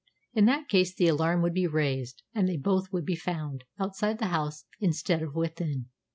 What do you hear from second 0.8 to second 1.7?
the alarm would be